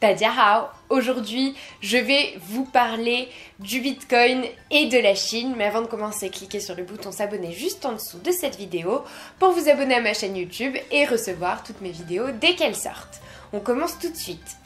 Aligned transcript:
Tadiahao 0.00 0.68
Aujourd'hui, 0.88 1.54
je 1.82 1.98
vais 1.98 2.34
vous 2.48 2.64
parler 2.64 3.28
du 3.58 3.80
Bitcoin 3.80 4.42
et 4.70 4.86
de 4.86 4.98
la 4.98 5.14
Chine. 5.14 5.54
Mais 5.56 5.66
avant 5.66 5.82
de 5.82 5.86
commencer, 5.86 6.30
cliquez 6.30 6.58
sur 6.58 6.74
le 6.74 6.84
bouton 6.84 7.12
s'abonner 7.12 7.52
juste 7.52 7.84
en 7.84 7.92
dessous 7.92 8.18
de 8.18 8.32
cette 8.32 8.56
vidéo 8.56 9.04
pour 9.38 9.52
vous 9.52 9.68
abonner 9.68 9.96
à 9.96 10.00
ma 10.00 10.14
chaîne 10.14 10.36
YouTube 10.36 10.74
et 10.90 11.04
recevoir 11.04 11.62
toutes 11.62 11.82
mes 11.82 11.90
vidéos 11.90 12.30
dès 12.40 12.54
qu'elles 12.54 12.74
sortent. 12.74 13.20
On 13.52 13.60
commence 13.60 13.98
tout 13.98 14.08
de 14.10 14.16
suite. 14.16 14.56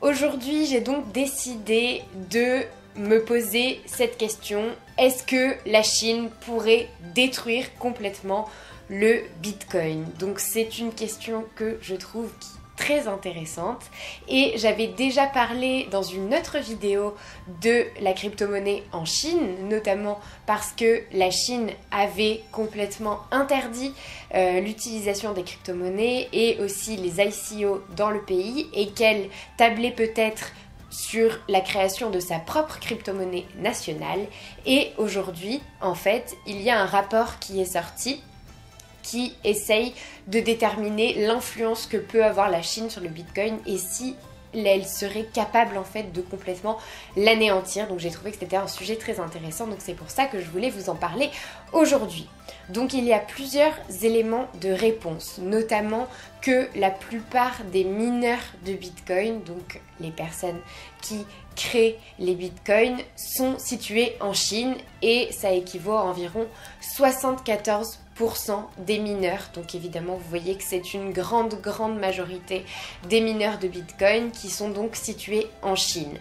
Aujourd'hui, 0.00 0.66
j'ai 0.66 0.80
donc 0.80 1.10
décidé 1.12 2.02
de 2.30 2.62
me 2.96 3.18
poser 3.18 3.80
cette 3.86 4.16
question. 4.16 4.62
Est-ce 4.96 5.24
que 5.24 5.56
la 5.66 5.82
Chine 5.82 6.30
pourrait 6.46 6.88
détruire 7.14 7.76
complètement 7.78 8.48
le 8.88 9.22
Bitcoin? 9.42 10.06
Donc 10.20 10.38
c'est 10.38 10.78
une 10.78 10.94
question 10.94 11.44
que 11.56 11.78
je 11.82 11.96
trouve 11.96 12.30
qui 12.38 12.63
très 12.76 13.08
intéressante. 13.08 13.82
Et 14.28 14.52
j'avais 14.56 14.88
déjà 14.88 15.26
parlé 15.26 15.88
dans 15.90 16.02
une 16.02 16.34
autre 16.34 16.58
vidéo 16.58 17.14
de 17.62 17.84
la 18.00 18.12
crypto-monnaie 18.12 18.82
en 18.92 19.04
Chine, 19.04 19.68
notamment 19.68 20.20
parce 20.46 20.72
que 20.72 21.02
la 21.12 21.30
Chine 21.30 21.70
avait 21.90 22.42
complètement 22.52 23.20
interdit 23.30 23.92
euh, 24.34 24.60
l'utilisation 24.60 25.32
des 25.32 25.42
crypto-monnaies 25.42 26.28
et 26.32 26.58
aussi 26.60 26.96
les 26.96 27.20
ICO 27.20 27.82
dans 27.96 28.10
le 28.10 28.22
pays 28.22 28.68
et 28.74 28.88
qu'elle 28.88 29.28
tablait 29.56 29.92
peut-être 29.92 30.52
sur 30.90 31.40
la 31.48 31.60
création 31.60 32.10
de 32.10 32.20
sa 32.20 32.38
propre 32.38 32.78
crypto-monnaie 32.78 33.46
nationale. 33.58 34.26
Et 34.64 34.92
aujourd'hui 34.96 35.60
en 35.80 35.94
fait 35.94 36.36
il 36.46 36.60
y 36.62 36.70
a 36.70 36.80
un 36.80 36.86
rapport 36.86 37.38
qui 37.40 37.60
est 37.60 37.64
sorti 37.64 38.22
qui 39.04 39.36
essaye 39.44 39.94
de 40.26 40.40
déterminer 40.40 41.26
l'influence 41.26 41.86
que 41.86 41.98
peut 41.98 42.24
avoir 42.24 42.50
la 42.50 42.62
Chine 42.62 42.90
sur 42.90 43.02
le 43.02 43.08
Bitcoin 43.08 43.58
et 43.66 43.78
si 43.78 44.16
elle 44.54 44.86
serait 44.86 45.26
capable 45.32 45.76
en 45.76 45.84
fait 45.84 46.12
de 46.12 46.20
complètement 46.20 46.78
l'anéantir. 47.16 47.88
Donc 47.88 47.98
j'ai 47.98 48.10
trouvé 48.10 48.30
que 48.30 48.38
c'était 48.38 48.56
un 48.56 48.68
sujet 48.68 48.96
très 48.96 49.20
intéressant, 49.20 49.66
donc 49.66 49.78
c'est 49.80 49.94
pour 49.94 50.10
ça 50.10 50.26
que 50.26 50.40
je 50.40 50.48
voulais 50.48 50.70
vous 50.70 50.90
en 50.90 50.94
parler 50.94 51.30
aujourd'hui. 51.72 52.28
Donc 52.68 52.94
il 52.94 53.04
y 53.04 53.12
a 53.12 53.18
plusieurs 53.18 53.74
éléments 54.02 54.46
de 54.60 54.70
réponse, 54.70 55.38
notamment 55.38 56.06
que 56.40 56.68
la 56.76 56.90
plupart 56.90 57.64
des 57.72 57.84
mineurs 57.84 58.44
de 58.64 58.74
Bitcoin, 58.74 59.42
donc 59.42 59.80
les 60.00 60.10
personnes 60.10 60.60
qui 61.02 61.26
créent 61.56 61.98
les 62.18 62.34
Bitcoins, 62.34 62.98
sont 63.16 63.58
situés 63.58 64.16
en 64.20 64.32
Chine 64.32 64.74
et 65.02 65.28
ça 65.32 65.52
équivaut 65.52 65.92
à 65.92 66.04
environ 66.04 66.46
74% 66.96 68.03
des 68.78 68.98
mineurs. 68.98 69.50
Donc 69.54 69.74
évidemment, 69.74 70.14
vous 70.14 70.28
voyez 70.28 70.56
que 70.56 70.62
c'est 70.62 70.94
une 70.94 71.12
grande, 71.12 71.60
grande 71.60 71.98
majorité 71.98 72.64
des 73.08 73.20
mineurs 73.20 73.58
de 73.58 73.68
Bitcoin 73.68 74.30
qui 74.30 74.50
sont 74.50 74.70
donc 74.70 74.96
situés 74.96 75.48
en 75.62 75.74
Chine. 75.74 76.18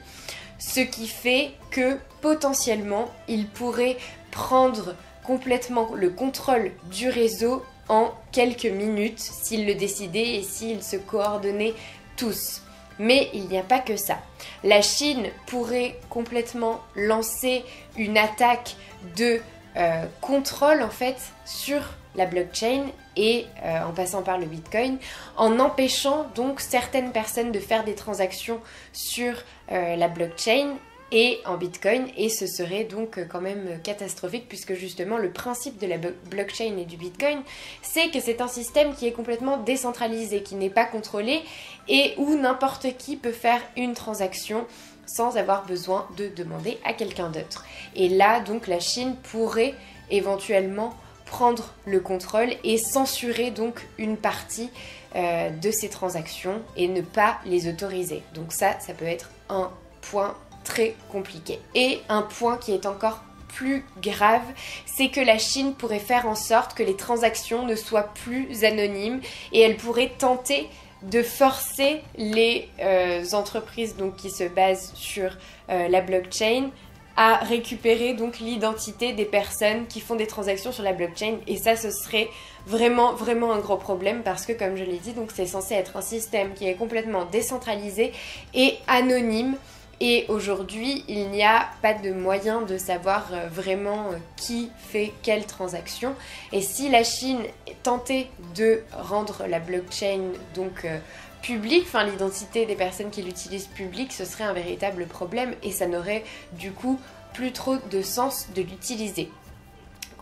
Ce 0.58 0.80
qui 0.80 1.08
fait 1.08 1.52
que 1.72 1.98
potentiellement, 2.22 3.12
ils 3.28 3.48
pourraient 3.48 3.98
prendre 4.32 4.96
complètement 5.24 5.90
le 5.94 6.10
contrôle 6.10 6.72
du 6.92 7.10
réseau 7.10 7.64
en 7.90 8.12
quelques 8.32 8.66
minutes 8.66 9.20
s'ils 9.20 9.66
le 9.66 9.76
décidaient 9.76 10.36
et 10.36 10.44
s'ils 10.44 10.84
se 10.84 10.96
coordonnaient 10.96 11.74
tous. 12.18 12.62
Mais 13.00 13.30
il 13.34 13.48
n'y 13.48 13.58
a 13.58 13.64
pas 13.64 13.80
que 13.80 13.98
ça. 13.98 14.20
La 14.64 14.82
Chine 14.82 15.28
pourrait 15.48 16.00
complètement 16.10 16.82
lancer 16.96 17.64
une 17.98 18.18
attaque 18.18 18.76
de 19.18 19.42
euh, 19.76 20.06
contrôle 20.22 20.84
en 20.84 20.90
fait 20.90 21.18
sur 21.46 21.82
la 22.16 22.28
blockchain 22.28 22.86
et 23.18 23.48
euh, 23.64 23.82
en 23.84 23.92
passant 23.92 24.22
par 24.22 24.38
le 24.38 24.46
bitcoin 24.46 24.98
en 25.36 25.60
empêchant 25.60 26.28
donc 26.36 26.60
certaines 26.60 27.12
personnes 27.12 27.52
de 27.52 27.58
faire 27.58 27.84
des 27.84 27.96
transactions 27.96 28.60
sur 28.92 29.34
euh, 29.72 29.96
la 29.96 30.08
blockchain 30.08 30.76
et 31.12 31.40
en 31.46 31.58
bitcoin. 31.58 32.08
Et 32.18 32.30
ce 32.30 32.46
serait 32.46 32.84
donc 32.84 33.20
quand 33.30 33.42
même 33.42 33.80
catastrophique 33.84 34.48
puisque 34.48 34.74
justement 34.74 35.18
le 35.18 35.32
principe 35.32 35.80
de 35.80 35.88
la 35.88 35.98
blockchain 35.98 36.78
et 36.78 36.86
du 36.86 36.98
bitcoin 36.98 37.42
c'est 37.82 38.12
que 38.12 38.20
c'est 38.20 38.42
un 38.42 38.48
système 38.48 38.94
qui 38.94 39.08
est 39.08 39.12
complètement 39.12 39.58
décentralisé 39.58 40.44
qui 40.44 40.54
n'est 40.54 40.70
pas 40.70 40.86
contrôlé 40.86 41.42
et 41.88 42.14
où 42.18 42.36
n'importe 42.36 42.96
qui 42.98 43.16
peut 43.16 43.32
faire 43.32 43.62
une 43.76 43.94
transaction 43.94 44.68
sans 45.06 45.38
avoir 45.38 45.66
besoin 45.66 46.08
de 46.18 46.28
demander 46.28 46.80
à 46.86 46.94
quelqu'un 46.94 47.30
d'autre. 47.30 47.66
Et 47.96 48.10
là, 48.10 48.40
donc, 48.40 48.68
la 48.68 48.80
Chine 48.80 49.16
pourrait 49.32 49.76
éventuellement 50.10 50.94
prendre 51.26 51.74
le 51.86 52.00
contrôle 52.00 52.50
et 52.64 52.78
censurer 52.78 53.50
donc 53.50 53.88
une 53.98 54.18
partie 54.18 54.70
euh, 55.16 55.50
de 55.50 55.72
ces 55.72 55.90
transactions 55.90 56.62
et 56.76 56.88
ne 56.88 57.02
pas 57.02 57.40
les 57.46 57.68
autoriser. 57.68 58.22
Donc 58.34 58.54
ça, 58.54 58.80
ça 58.80 58.94
peut 58.94 59.06
être 59.06 59.32
un 59.50 59.72
point 60.02 60.36
très 60.64 60.96
compliqué. 61.12 61.60
Et 61.76 62.02
un 62.10 62.22
point 62.22 62.58
qui 62.58 62.72
est 62.72 62.86
encore 62.86 63.24
plus 63.48 63.86
grave, 64.02 64.42
c'est 64.86 65.10
que 65.10 65.22
la 65.22 65.38
Chine 65.38 65.74
pourrait 65.76 66.00
faire 66.00 66.28
en 66.28 66.36
sorte 66.36 66.74
que 66.74 66.84
les 66.84 66.96
transactions 66.96 67.66
ne 67.66 67.76
soient 67.76 68.14
plus 68.14 68.64
anonymes 68.64 69.22
et 69.52 69.62
elle 69.62 69.78
pourrait 69.78 70.12
tenter 70.18 70.70
de 71.12 71.22
forcer 71.22 72.02
les 72.18 72.70
euh, 72.82 73.24
entreprises 73.34 73.96
qui 74.18 74.30
se 74.30 74.46
basent 74.46 74.94
sur 74.96 75.32
euh, 75.70 75.88
la 75.88 76.02
blockchain 76.02 76.70
à 77.16 77.36
récupérer 77.38 78.14
donc 78.14 78.40
l'identité 78.40 79.14
des 79.14 79.26
personnes 79.26 79.86
qui 79.88 80.00
font 80.00 80.16
des 80.16 80.26
transactions 80.26 80.72
sur 80.72 80.84
la 80.84 80.94
blockchain. 80.94 81.38
Et 81.48 81.58
ça 81.58 81.76
ce 81.76 81.92
serait 81.92 82.30
vraiment 82.66 83.14
vraiment 83.14 83.52
un 83.52 83.60
gros 83.60 83.78
problème 83.78 84.22
parce 84.24 84.46
que 84.46 84.54
comme 84.54 84.78
je 84.78 84.84
l'ai 84.84 84.98
dit 84.98 85.14
donc 85.14 85.32
c'est 85.34 85.46
censé 85.46 85.76
être 85.76 85.98
un 85.98 86.02
système 86.02 86.54
qui 86.54 86.68
est 86.68 86.76
complètement 86.76 87.26
décentralisé 87.26 88.14
et 88.54 88.76
anonyme 88.88 89.58
et 90.00 90.26
aujourd'hui, 90.28 91.04
il 91.08 91.30
n'y 91.30 91.44
a 91.44 91.70
pas 91.82 91.94
de 91.94 92.12
moyen 92.12 92.62
de 92.62 92.78
savoir 92.78 93.28
euh, 93.32 93.48
vraiment 93.48 94.12
euh, 94.12 94.18
qui 94.36 94.72
fait 94.78 95.14
quelle 95.22 95.46
transaction. 95.46 96.16
Et 96.52 96.62
si 96.62 96.90
la 96.90 97.04
Chine 97.04 97.40
tentait 97.84 98.30
de 98.56 98.84
rendre 98.92 99.46
la 99.48 99.60
blockchain 99.60 100.22
donc 100.56 100.86
euh, 100.86 101.00
publique, 101.42 101.84
enfin 101.88 102.04
l'identité 102.04 102.66
des 102.66 102.76
personnes 102.76 103.12
qui 103.12 103.22
l'utilisent 103.22 103.68
publique, 103.68 104.14
ce 104.14 104.26
serait 104.26 104.44
un 104.44 104.54
véritable 104.54 105.06
problème 105.06 105.54
et 105.62 105.72
ça 105.72 105.88
n'aurait 105.88 106.24
du 106.54 106.72
coup 106.72 107.00
plus 107.34 107.52
trop 107.52 107.78
de 107.92 108.02
sens 108.02 108.48
de 108.56 108.62
l'utiliser. 108.62 109.30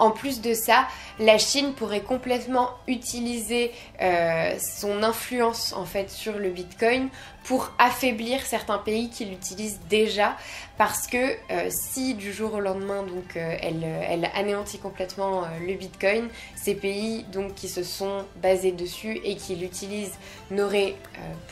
En 0.02 0.10
plus 0.10 0.42
de 0.42 0.56
ça, 0.56 0.88
la 1.20 1.38
Chine 1.38 1.74
pourrait 1.74 2.02
complètement 2.02 2.72
utiliser 2.88 3.72
euh, 4.02 4.58
son 4.58 5.04
influence 5.04 5.74
en 5.74 5.86
fait 5.86 6.10
sur 6.10 6.40
le 6.40 6.50
Bitcoin 6.50 7.10
pour 7.44 7.72
affaiblir 7.78 8.42
certains 8.42 8.80
pays 8.80 9.12
qui 9.12 9.26
l'utilisent 9.26 9.80
déjà 9.92 10.36
parce 10.80 11.06
que 11.06 11.18
euh, 11.52 11.70
si 11.70 12.16
du 12.16 12.34
jour 12.34 12.56
au 12.56 12.60
lendemain 12.60 13.06
euh, 13.36 13.58
elle, 13.62 14.32
anéantit 14.34 14.80
complètement 14.80 15.44
le 15.64 15.76
Bitcoin, 15.76 16.30
ces 16.56 16.74
pays 16.74 17.24
qui 17.56 17.70
se 17.70 17.84
sont 17.84 18.26
basés 18.42 18.72
dessus 18.72 19.22
et 19.24 19.36
qui 19.36 19.56
l'utilisent 19.56 20.18
n'auraient 20.50 20.96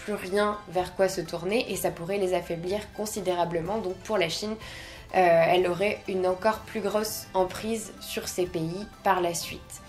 plus 0.03 0.15
rien 0.15 0.57
vers 0.69 0.95
quoi 0.95 1.07
se 1.07 1.21
tourner 1.21 1.71
et 1.71 1.75
ça 1.75 1.91
pourrait 1.91 2.17
les 2.17 2.33
affaiblir 2.33 2.79
considérablement. 2.97 3.77
Donc 3.77 3.93
pour 3.97 4.17
la 4.17 4.29
Chine, 4.29 4.55
elle 5.11 5.67
aurait 5.67 5.99
une 6.07 6.27
encore 6.27 6.59
plus 6.59 6.81
grosse 6.81 7.27
emprise 7.33 7.93
sur 7.99 8.27
ces 8.27 8.45
pays 8.45 8.85
par 9.03 9.21
la 9.21 9.33
suite. 9.33 9.81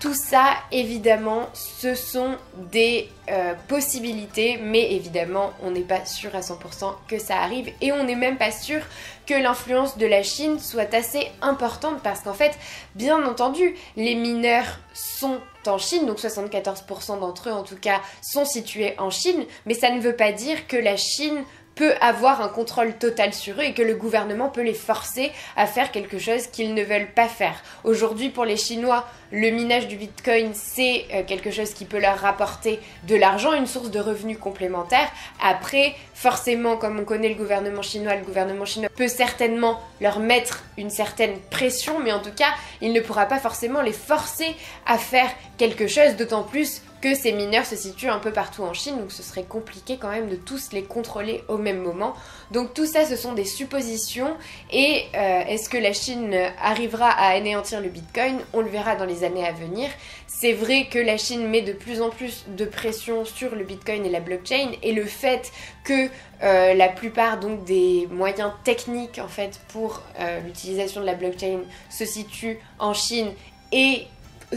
Tout 0.00 0.14
ça, 0.14 0.54
évidemment, 0.72 1.50
ce 1.52 1.94
sont 1.94 2.36
des 2.72 3.10
euh, 3.28 3.52
possibilités, 3.68 4.56
mais 4.56 4.94
évidemment, 4.94 5.52
on 5.62 5.72
n'est 5.72 5.82
pas 5.82 6.06
sûr 6.06 6.34
à 6.34 6.40
100% 6.40 6.94
que 7.06 7.18
ça 7.18 7.36
arrive 7.36 7.70
et 7.82 7.92
on 7.92 8.04
n'est 8.04 8.14
même 8.14 8.38
pas 8.38 8.50
sûr 8.50 8.80
que 9.26 9.34
l'influence 9.34 9.98
de 9.98 10.06
la 10.06 10.22
Chine 10.22 10.58
soit 10.58 10.94
assez 10.94 11.30
importante 11.42 12.02
parce 12.02 12.20
qu'en 12.20 12.32
fait, 12.32 12.58
bien 12.94 13.22
entendu, 13.26 13.74
les 13.96 14.14
mineurs 14.14 14.80
sont 14.94 15.38
en 15.66 15.76
Chine, 15.76 16.06
donc 16.06 16.18
74% 16.18 17.20
d'entre 17.20 17.50
eux 17.50 17.52
en 17.52 17.62
tout 17.62 17.76
cas 17.76 18.00
sont 18.22 18.46
situés 18.46 18.94
en 18.98 19.10
Chine, 19.10 19.44
mais 19.66 19.74
ça 19.74 19.90
ne 19.90 20.00
veut 20.00 20.16
pas 20.16 20.32
dire 20.32 20.66
que 20.66 20.78
la 20.78 20.96
Chine 20.96 21.44
peut 21.80 21.94
avoir 22.02 22.42
un 22.42 22.48
contrôle 22.48 22.92
total 22.98 23.32
sur 23.32 23.54
eux 23.54 23.64
et 23.64 23.72
que 23.72 23.80
le 23.80 23.94
gouvernement 23.94 24.50
peut 24.50 24.60
les 24.60 24.74
forcer 24.74 25.32
à 25.56 25.66
faire 25.66 25.90
quelque 25.90 26.18
chose 26.18 26.46
qu'ils 26.46 26.74
ne 26.74 26.82
veulent 26.82 27.10
pas 27.14 27.26
faire. 27.26 27.54
Aujourd'hui, 27.84 28.28
pour 28.28 28.44
les 28.44 28.58
Chinois, 28.58 29.06
le 29.32 29.48
minage 29.48 29.88
du 29.88 29.96
Bitcoin, 29.96 30.50
c'est 30.52 31.06
euh, 31.14 31.22
quelque 31.26 31.50
chose 31.50 31.72
qui 31.72 31.86
peut 31.86 31.98
leur 31.98 32.18
rapporter 32.18 32.80
de 33.08 33.16
l'argent, 33.16 33.54
une 33.54 33.66
source 33.66 33.90
de 33.90 33.98
revenus 33.98 34.36
complémentaire. 34.36 35.08
Après, 35.42 35.94
forcément, 36.12 36.76
comme 36.76 37.00
on 37.00 37.04
connaît 37.06 37.30
le 37.30 37.34
gouvernement 37.34 37.80
chinois, 37.80 38.14
le 38.14 38.26
gouvernement 38.26 38.66
chinois 38.66 38.90
peut 38.94 39.08
certainement 39.08 39.80
leur 40.02 40.18
mettre 40.18 40.62
une 40.76 40.90
certaine 40.90 41.38
pression, 41.50 41.98
mais 41.98 42.12
en 42.12 42.20
tout 42.20 42.34
cas, 42.36 42.52
il 42.82 42.92
ne 42.92 43.00
pourra 43.00 43.24
pas 43.24 43.38
forcément 43.38 43.80
les 43.80 43.94
forcer 43.94 44.54
à 44.84 44.98
faire 44.98 45.30
quelque 45.56 45.86
chose, 45.86 46.16
d'autant 46.16 46.42
plus 46.42 46.82
que 47.00 47.14
ces 47.14 47.32
mineurs 47.32 47.66
se 47.66 47.76
situent 47.76 48.08
un 48.08 48.18
peu 48.18 48.32
partout 48.32 48.62
en 48.62 48.74
Chine, 48.74 48.98
donc 48.98 49.12
ce 49.12 49.22
serait 49.22 49.44
compliqué 49.44 49.96
quand 49.98 50.10
même 50.10 50.28
de 50.28 50.36
tous 50.36 50.72
les 50.72 50.82
contrôler 50.82 51.42
au 51.48 51.56
même 51.56 51.80
moment. 51.80 52.14
Donc 52.50 52.74
tout 52.74 52.86
ça, 52.86 53.04
ce 53.06 53.16
sont 53.16 53.32
des 53.32 53.44
suppositions. 53.44 54.36
Et 54.70 55.04
euh, 55.14 55.40
est-ce 55.46 55.68
que 55.68 55.78
la 55.78 55.92
Chine 55.92 56.36
arrivera 56.62 57.10
à 57.10 57.28
anéantir 57.30 57.80
le 57.80 57.88
Bitcoin? 57.88 58.38
On 58.52 58.60
le 58.60 58.68
verra 58.68 58.96
dans 58.96 59.06
les 59.06 59.24
années 59.24 59.46
à 59.46 59.52
venir. 59.52 59.88
C'est 60.26 60.52
vrai 60.52 60.88
que 60.90 60.98
la 60.98 61.16
Chine 61.16 61.48
met 61.48 61.62
de 61.62 61.72
plus 61.72 62.00
en 62.00 62.10
plus 62.10 62.44
de 62.48 62.64
pression 62.64 63.24
sur 63.24 63.54
le 63.54 63.64
Bitcoin 63.64 64.06
et 64.06 64.10
la 64.10 64.20
blockchain, 64.20 64.72
et 64.82 64.92
le 64.92 65.04
fait 65.04 65.52
que 65.84 66.08
euh, 66.42 66.74
la 66.74 66.88
plupart 66.88 67.38
donc 67.38 67.64
des 67.64 68.08
moyens 68.10 68.52
techniques 68.64 69.18
en 69.18 69.28
fait 69.28 69.60
pour 69.68 70.02
euh, 70.18 70.40
l'utilisation 70.40 71.02
de 71.02 71.06
la 71.06 71.14
blockchain 71.14 71.60
se 71.90 72.04
situent 72.04 72.58
en 72.78 72.94
Chine 72.94 73.32
et 73.72 74.06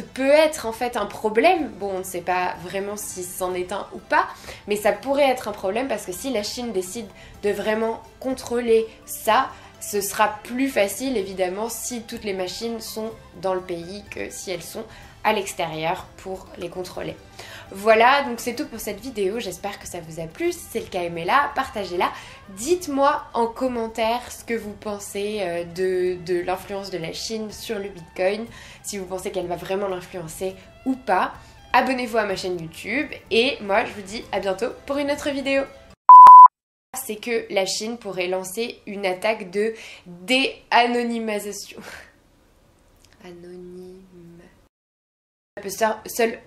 peut 0.02 0.30
être 0.30 0.66
en 0.66 0.72
fait 0.72 0.98
un 0.98 1.06
problème. 1.06 1.70
Bon, 1.80 1.92
on 1.96 2.00
ne 2.00 2.04
sait 2.04 2.22
pas 2.22 2.56
vraiment 2.64 2.98
si 2.98 3.24
c'en 3.24 3.54
est 3.54 3.72
un 3.72 3.88
ou 3.94 4.00
pas, 4.00 4.28
mais 4.68 4.76
ça 4.76 4.92
pourrait 4.92 5.30
être 5.30 5.48
un 5.48 5.52
problème 5.52 5.88
parce 5.88 6.06
que 6.06 6.12
si 6.12 6.32
la 6.32 6.44
Chine 6.44 6.72
décide 6.72 7.08
de 7.44 7.52
vraiment 7.52 8.02
contrôler 8.20 8.88
ça, 9.06 9.50
ce 9.80 10.02
sera 10.02 10.40
plus 10.44 10.70
facile 10.70 11.18
évidemment 11.18 11.70
si 11.70 12.02
toutes 12.04 12.24
les 12.24 12.34
machines 12.34 12.80
sont 12.80 13.12
dans 13.42 13.54
le 13.54 13.62
pays 13.62 14.04
que 14.10 14.30
si 14.30 14.52
elles 14.52 14.64
sont 14.64 14.84
à 15.24 15.34
l'extérieur 15.34 16.06
pour 16.18 16.48
les 16.58 16.70
contrôler. 16.70 17.16
Voilà, 17.76 18.24
donc 18.24 18.40
c'est 18.40 18.56
tout 18.56 18.68
pour 18.68 18.80
cette 18.80 19.00
vidéo. 19.00 19.40
J'espère 19.40 19.80
que 19.80 19.88
ça 19.88 20.00
vous 20.00 20.20
a 20.20 20.28
plu. 20.28 20.52
Si 20.52 20.60
c'est 20.72 20.80
le 20.80 20.86
cas, 20.86 21.02
aimez-la, 21.02 21.52
partagez-la. 21.56 22.12
Dites-moi 22.50 23.24
en 23.34 23.48
commentaire 23.48 24.22
ce 24.32 24.44
que 24.44 24.54
vous 24.54 24.74
pensez 24.74 25.40
euh, 25.42 25.64
de, 25.64 26.24
de 26.24 26.42
l'influence 26.42 26.92
de 26.92 27.00
la 27.00 27.14
Chine 27.14 27.52
sur 27.52 27.80
le 27.80 27.90
Bitcoin, 27.90 28.46
si 28.84 28.98
vous 28.98 29.06
pensez 29.06 29.32
qu'elle 29.32 29.48
va 29.48 29.56
vraiment 29.56 29.88
l'influencer 29.88 30.56
ou 30.86 30.96
pas. 30.96 31.34
Abonnez-vous 31.74 32.18
à 32.18 32.26
ma 32.26 32.36
chaîne 32.36 32.60
YouTube 32.60 33.08
et 33.32 33.58
moi 33.62 33.86
je 33.86 33.92
vous 33.94 34.04
dis 34.04 34.24
à 34.32 34.40
bientôt 34.40 34.70
pour 34.86 34.98
une 34.98 35.10
autre 35.10 35.32
vidéo 35.32 35.64
c'est 36.96 37.16
que 37.16 37.52
la 37.52 37.66
Chine 37.66 37.98
pourrait 37.98 38.28
lancer 38.28 38.80
une 38.86 39.06
attaque 39.06 39.50
de 39.50 39.74
déanonymisation. 40.06 41.80
Anonyme. 43.24 44.04
Seul 46.06 46.40